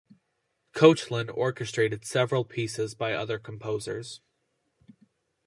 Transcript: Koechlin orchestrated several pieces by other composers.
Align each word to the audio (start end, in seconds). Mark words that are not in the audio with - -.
Koechlin 0.73 1.29
orchestrated 1.31 2.05
several 2.05 2.43
pieces 2.43 2.95
by 2.95 3.13
other 3.13 3.37
composers. 3.37 4.19